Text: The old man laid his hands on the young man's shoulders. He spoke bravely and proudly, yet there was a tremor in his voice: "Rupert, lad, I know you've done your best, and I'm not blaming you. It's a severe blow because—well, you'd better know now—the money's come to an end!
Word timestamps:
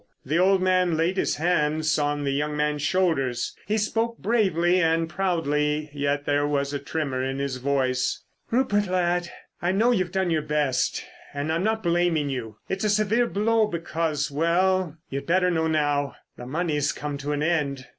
The 0.25 0.39
old 0.39 0.63
man 0.63 0.97
laid 0.97 1.17
his 1.17 1.35
hands 1.35 1.99
on 1.99 2.23
the 2.23 2.31
young 2.33 2.57
man's 2.57 2.81
shoulders. 2.81 3.55
He 3.67 3.77
spoke 3.77 4.17
bravely 4.17 4.81
and 4.81 5.07
proudly, 5.07 5.91
yet 5.93 6.25
there 6.25 6.47
was 6.47 6.73
a 6.73 6.79
tremor 6.79 7.23
in 7.23 7.37
his 7.37 7.57
voice: 7.57 8.23
"Rupert, 8.49 8.87
lad, 8.87 9.29
I 9.61 9.71
know 9.73 9.91
you've 9.91 10.11
done 10.11 10.31
your 10.31 10.41
best, 10.41 11.03
and 11.35 11.51
I'm 11.53 11.63
not 11.63 11.83
blaming 11.83 12.31
you. 12.31 12.57
It's 12.67 12.83
a 12.83 12.89
severe 12.89 13.27
blow 13.27 13.67
because—well, 13.67 14.97
you'd 15.11 15.27
better 15.27 15.51
know 15.51 15.67
now—the 15.67 16.47
money's 16.47 16.93
come 16.93 17.19
to 17.19 17.31
an 17.31 17.43
end! 17.43 17.85